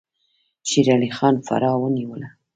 شیر 0.69 0.87
علي 0.95 1.09
خان 1.17 1.35
فراه 1.47 1.77
ونیوله. 1.81 2.27